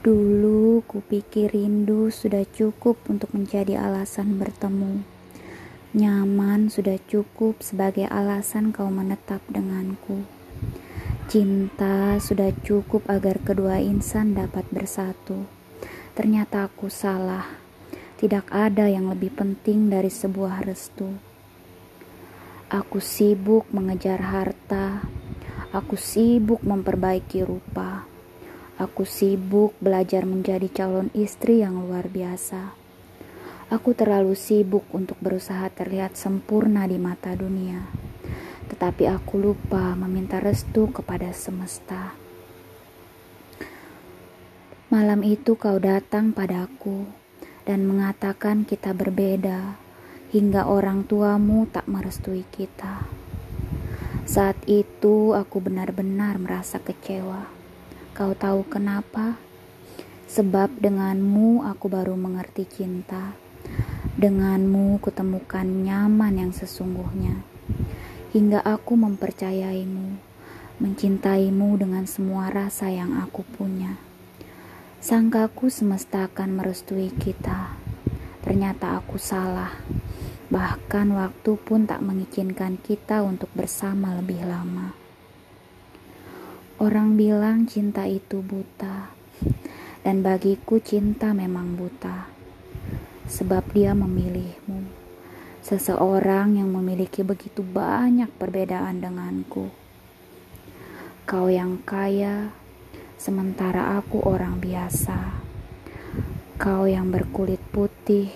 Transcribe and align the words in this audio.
Dulu 0.00 0.80
kupikir 0.88 1.52
rindu 1.52 2.08
sudah 2.08 2.48
cukup 2.48 2.96
untuk 3.12 3.36
menjadi 3.36 3.84
alasan 3.84 4.40
bertemu. 4.40 5.04
Nyaman 5.92 6.72
sudah 6.72 6.96
cukup 7.04 7.60
sebagai 7.60 8.08
alasan 8.08 8.72
kau 8.72 8.88
menetap 8.88 9.44
denganku. 9.52 10.24
Cinta 11.28 12.16
sudah 12.16 12.48
cukup 12.64 13.12
agar 13.12 13.44
kedua 13.44 13.76
insan 13.84 14.32
dapat 14.32 14.64
bersatu. 14.72 15.44
Ternyata 16.16 16.64
aku 16.64 16.88
salah. 16.88 17.60
Tidak 18.16 18.48
ada 18.48 18.88
yang 18.88 19.12
lebih 19.12 19.36
penting 19.36 19.92
dari 19.92 20.08
sebuah 20.08 20.64
restu. 20.64 21.12
Aku 22.72 23.04
sibuk 23.04 23.68
mengejar 23.68 24.24
harta. 24.24 25.04
Aku 25.76 26.00
sibuk 26.00 26.64
memperbaiki 26.64 27.44
rupa. 27.44 28.08
Aku 28.80 29.04
sibuk 29.04 29.76
belajar 29.76 30.24
menjadi 30.24 30.64
calon 30.72 31.12
istri 31.12 31.60
yang 31.60 31.84
luar 31.84 32.08
biasa. 32.08 32.72
Aku 33.68 33.92
terlalu 33.92 34.32
sibuk 34.32 34.88
untuk 34.96 35.20
berusaha 35.20 35.68
terlihat 35.68 36.16
sempurna 36.16 36.88
di 36.88 36.96
mata 36.96 37.36
dunia, 37.36 37.92
tetapi 38.72 39.04
aku 39.04 39.36
lupa 39.36 39.92
meminta 40.00 40.40
restu 40.40 40.88
kepada 40.88 41.28
semesta. 41.36 42.16
Malam 44.88 45.28
itu 45.28 45.60
kau 45.60 45.76
datang 45.76 46.32
padaku 46.32 47.04
dan 47.68 47.84
mengatakan 47.84 48.64
kita 48.64 48.96
berbeda, 48.96 49.76
hingga 50.32 50.64
orang 50.64 51.04
tuamu 51.04 51.68
tak 51.68 51.84
merestui 51.84 52.48
kita. 52.48 53.04
Saat 54.24 54.56
itu 54.64 55.36
aku 55.36 55.60
benar-benar 55.60 56.40
merasa 56.40 56.80
kecewa 56.80 57.59
Kau 58.10 58.34
tahu 58.34 58.66
kenapa? 58.66 59.38
Sebab 60.26 60.82
denganmu 60.82 61.62
aku 61.62 61.86
baru 61.86 62.18
mengerti 62.18 62.66
cinta. 62.66 63.38
Denganmu 64.18 64.98
kutemukan 64.98 65.62
nyaman 65.62 66.42
yang 66.42 66.52
sesungguhnya. 66.52 67.38
Hingga 68.34 68.66
aku 68.66 68.98
mempercayaimu, 68.98 70.18
mencintaimu 70.82 71.78
dengan 71.78 72.02
semua 72.10 72.50
rasa 72.50 72.90
yang 72.90 73.14
aku 73.14 73.46
punya. 73.46 73.94
Sangkaku 74.98 75.70
semesta 75.70 76.26
akan 76.26 76.58
merestui 76.58 77.14
kita. 77.14 77.78
Ternyata 78.42 78.98
aku 78.98 79.22
salah. 79.22 79.70
Bahkan 80.50 81.14
waktu 81.14 81.52
pun 81.62 81.86
tak 81.86 82.02
mengizinkan 82.02 82.74
kita 82.82 83.22
untuk 83.22 83.54
bersama 83.54 84.18
lebih 84.18 84.42
lama. 84.42 84.99
Orang 86.80 87.20
bilang 87.20 87.68
cinta 87.68 88.08
itu 88.08 88.40
buta, 88.40 89.12
dan 90.00 90.24
bagiku 90.24 90.80
cinta 90.80 91.36
memang 91.36 91.76
buta, 91.76 92.24
sebab 93.28 93.68
dia 93.76 93.92
memilihmu. 93.92 94.88
Seseorang 95.60 96.56
yang 96.56 96.72
memiliki 96.72 97.20
begitu 97.20 97.60
banyak 97.60 98.32
perbedaan 98.40 98.96
denganku. 98.96 99.68
Kau 101.28 101.52
yang 101.52 101.84
kaya, 101.84 102.48
sementara 103.20 104.00
aku 104.00 104.24
orang 104.24 104.56
biasa. 104.56 105.36
Kau 106.56 106.88
yang 106.88 107.12
berkulit 107.12 107.60
putih, 107.76 108.32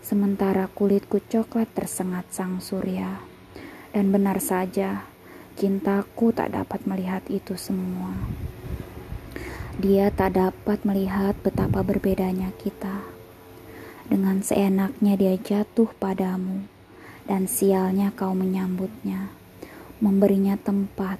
sementara 0.00 0.64
kulitku 0.72 1.20
coklat 1.28 1.68
tersengat 1.76 2.24
sang 2.32 2.56
surya. 2.56 3.20
Dan 3.92 4.16
benar 4.16 4.40
saja, 4.40 5.04
Cintaku 5.56 6.36
tak 6.36 6.52
dapat 6.52 6.84
melihat 6.84 7.24
itu 7.32 7.56
semua. 7.56 8.12
Dia 9.80 10.12
tak 10.12 10.36
dapat 10.36 10.84
melihat 10.84 11.32
betapa 11.40 11.80
berbedanya 11.80 12.52
kita. 12.60 13.00
Dengan 14.04 14.44
seenaknya 14.44 15.16
dia 15.16 15.32
jatuh 15.40 15.88
padamu, 15.96 16.68
dan 17.24 17.48
sialnya 17.48 18.12
kau 18.12 18.36
menyambutnya, 18.36 19.32
memberinya 19.96 20.60
tempat, 20.60 21.16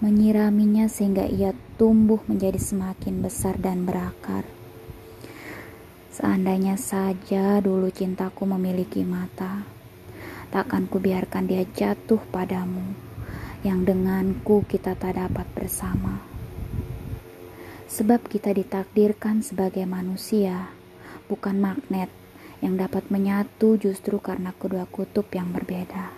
menyiraminya 0.00 0.88
sehingga 0.88 1.28
ia 1.28 1.52
tumbuh 1.76 2.24
menjadi 2.32 2.56
semakin 2.56 3.20
besar 3.20 3.60
dan 3.60 3.84
berakar. 3.84 4.48
Seandainya 6.16 6.80
saja 6.80 7.60
dulu 7.60 7.92
cintaku 7.92 8.48
memiliki 8.48 9.04
mata, 9.04 9.68
takkan 10.48 10.88
kubiarkan 10.88 11.44
dia 11.44 11.68
jatuh 11.76 12.24
padamu 12.32 13.05
yang 13.66 13.82
denganku 13.82 14.62
kita 14.70 14.94
tak 14.94 15.18
dapat 15.18 15.42
bersama. 15.58 16.22
Sebab 17.90 18.30
kita 18.30 18.54
ditakdirkan 18.54 19.42
sebagai 19.42 19.82
manusia, 19.90 20.70
bukan 21.26 21.58
magnet 21.58 22.06
yang 22.62 22.78
dapat 22.78 23.10
menyatu 23.10 23.74
justru 23.74 24.22
karena 24.22 24.54
kedua 24.54 24.86
kutub 24.86 25.26
yang 25.34 25.50
berbeda. 25.50 26.14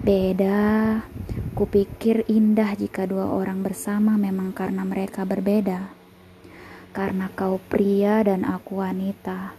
Beda, 0.00 1.04
kupikir 1.52 2.24
indah 2.24 2.72
jika 2.72 3.04
dua 3.04 3.28
orang 3.28 3.60
bersama 3.60 4.16
memang 4.16 4.56
karena 4.56 4.88
mereka 4.88 5.28
berbeda. 5.28 5.92
Karena 6.96 7.28
kau 7.36 7.60
pria 7.60 8.24
dan 8.24 8.48
aku 8.48 8.80
wanita. 8.80 9.52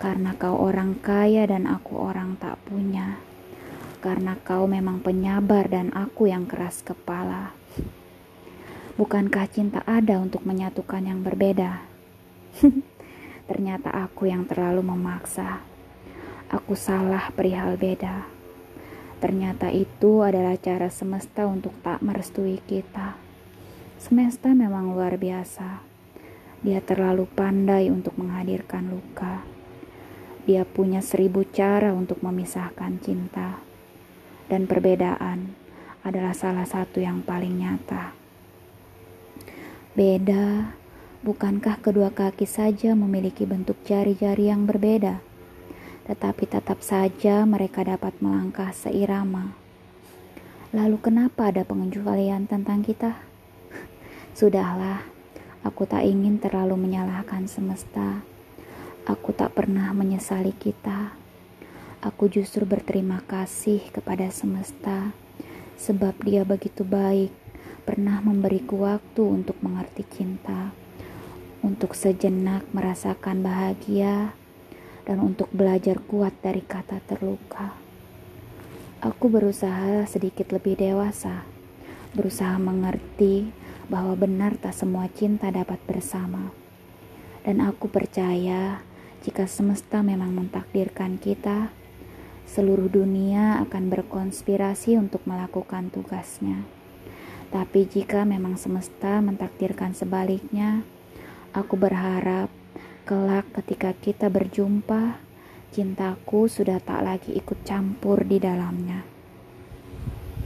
Karena 0.00 0.32
kau 0.40 0.56
orang 0.56 0.96
kaya 1.04 1.44
dan 1.44 1.68
aku 1.68 2.00
orang 2.00 2.40
tak 2.40 2.56
punya 2.64 3.20
karena 4.00 4.40
kau 4.40 4.64
memang 4.64 5.04
penyabar 5.04 5.68
dan 5.68 5.92
aku 5.92 6.32
yang 6.32 6.48
keras 6.48 6.80
kepala. 6.80 7.52
Bukankah 8.96 9.44
cinta 9.52 9.84
ada 9.84 10.16
untuk 10.16 10.40
menyatukan 10.48 11.04
yang 11.04 11.20
berbeda? 11.20 11.84
Ternyata 13.48 13.92
aku 13.92 14.32
yang 14.32 14.48
terlalu 14.48 14.80
memaksa. 14.80 15.60
Aku 16.48 16.72
salah 16.74 17.28
perihal 17.36 17.76
beda. 17.76 18.24
Ternyata 19.20 19.68
itu 19.68 20.24
adalah 20.24 20.56
cara 20.56 20.88
semesta 20.88 21.44
untuk 21.44 21.76
tak 21.84 22.00
merestui 22.00 22.64
kita. 22.64 23.20
Semesta 24.00 24.56
memang 24.56 24.96
luar 24.96 25.20
biasa. 25.20 25.84
Dia 26.64 26.80
terlalu 26.80 27.28
pandai 27.28 27.92
untuk 27.92 28.16
menghadirkan 28.16 28.88
luka. 28.88 29.44
Dia 30.48 30.64
punya 30.64 31.04
seribu 31.04 31.44
cara 31.44 31.92
untuk 31.92 32.24
memisahkan 32.24 32.96
cinta 33.04 33.69
dan 34.50 34.66
perbedaan 34.66 35.54
adalah 36.02 36.34
salah 36.34 36.66
satu 36.66 36.98
yang 36.98 37.22
paling 37.22 37.62
nyata. 37.62 38.10
Beda, 39.94 40.74
bukankah 41.22 41.78
kedua 41.78 42.10
kaki 42.10 42.50
saja 42.50 42.98
memiliki 42.98 43.46
bentuk 43.46 43.78
jari-jari 43.86 44.50
yang 44.50 44.66
berbeda? 44.66 45.22
Tetapi 46.10 46.50
tetap 46.50 46.82
saja 46.82 47.46
mereka 47.46 47.86
dapat 47.86 48.18
melangkah 48.18 48.74
seirama. 48.74 49.54
Lalu 50.74 50.98
kenapa 50.98 51.54
ada 51.54 51.62
pengecualian 51.62 52.50
tentang 52.50 52.82
kita? 52.82 53.14
Sudahlah, 54.38 55.06
aku 55.62 55.86
tak 55.86 56.02
ingin 56.02 56.42
terlalu 56.42 56.74
menyalahkan 56.74 57.46
semesta. 57.46 58.26
Aku 59.06 59.30
tak 59.30 59.54
pernah 59.54 59.90
menyesali 59.94 60.54
kita. 60.54 61.19
Aku 62.00 62.32
justru 62.32 62.64
berterima 62.64 63.20
kasih 63.28 63.92
kepada 63.92 64.32
semesta 64.32 65.12
sebab 65.76 66.16
dia 66.24 66.48
begitu 66.48 66.80
baik, 66.80 67.28
pernah 67.84 68.24
memberiku 68.24 68.88
waktu 68.88 69.20
untuk 69.20 69.60
mengerti 69.60 70.08
cinta, 70.08 70.72
untuk 71.60 71.92
sejenak 71.92 72.64
merasakan 72.72 73.44
bahagia, 73.44 74.32
dan 75.04 75.20
untuk 75.20 75.52
belajar 75.52 76.00
kuat 76.08 76.32
dari 76.40 76.64
kata 76.64 77.04
terluka. 77.04 77.76
Aku 79.04 79.28
berusaha 79.28 80.08
sedikit 80.08 80.56
lebih 80.56 80.80
dewasa, 80.80 81.44
berusaha 82.16 82.56
mengerti 82.56 83.52
bahwa 83.92 84.16
benar 84.16 84.56
tak 84.56 84.72
semua 84.72 85.04
cinta 85.12 85.52
dapat 85.52 85.76
bersama. 85.84 86.48
Dan 87.44 87.60
aku 87.60 87.92
percaya 87.92 88.80
jika 89.20 89.44
semesta 89.44 90.00
memang 90.00 90.32
mentakdirkan 90.32 91.20
kita, 91.20 91.72
seluruh 92.50 92.90
dunia 92.90 93.62
akan 93.62 93.94
berkonspirasi 93.94 94.98
untuk 94.98 95.22
melakukan 95.22 95.86
tugasnya. 95.94 96.66
Tapi 97.54 97.86
jika 97.86 98.26
memang 98.26 98.58
semesta 98.58 99.22
mentakdirkan 99.22 99.94
sebaliknya, 99.94 100.82
aku 101.54 101.78
berharap 101.78 102.50
kelak 103.06 103.46
ketika 103.62 103.94
kita 103.94 104.26
berjumpa, 104.26 105.22
cintaku 105.70 106.50
sudah 106.50 106.82
tak 106.82 107.06
lagi 107.06 107.38
ikut 107.38 107.62
campur 107.62 108.26
di 108.26 108.42
dalamnya. 108.42 109.19